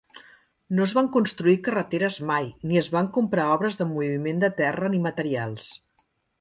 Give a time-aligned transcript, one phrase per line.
[0.77, 4.93] No es van construir carreteres mai, ni es van comprar obres de moviment de terra
[4.97, 5.73] ni materials.